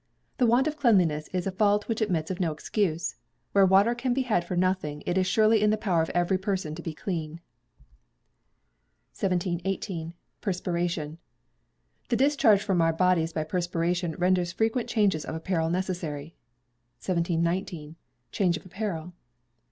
[0.39, 3.17] The want of cleanliness is a fault which admits of no excuse.
[3.51, 6.39] Where water can be had for nothing, it is surely in the power of every
[6.39, 7.39] person to be clean.
[9.15, 10.15] 1718.
[10.41, 11.19] Perspiration.
[12.09, 16.33] The discharge from our bodies by perspiration renders frequent changes of apparel necessary.
[16.97, 17.95] 1719.
[18.31, 19.13] Change of Apparel.